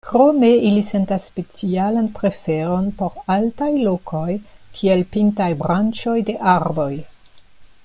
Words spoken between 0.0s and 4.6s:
Krome ili sentas specialan preferon por altaj lokoj,